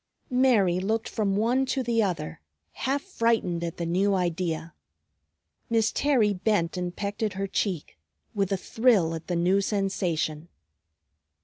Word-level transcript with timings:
Mary 0.33 0.79
looked 0.79 1.07
from 1.07 1.35
one 1.35 1.63
to 1.63 1.83
the 1.83 2.01
other, 2.01 2.41
half 2.71 3.03
frightened 3.03 3.63
at 3.63 3.77
the 3.77 3.85
new 3.85 4.15
idea. 4.15 4.73
Miss 5.69 5.91
Terry 5.91 6.33
bent 6.33 6.75
and 6.75 6.95
pecked 6.95 7.21
at 7.21 7.33
her 7.33 7.45
cheek, 7.45 7.99
with 8.33 8.51
a 8.51 8.57
thrill 8.57 9.13
at 9.13 9.27
the 9.27 9.35
new 9.35 9.61
sensation. 9.61 10.49